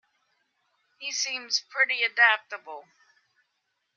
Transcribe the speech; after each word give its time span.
He 0.97 1.11
seems 1.11 1.59
pretty 1.69 2.01
adaptable 2.01 2.87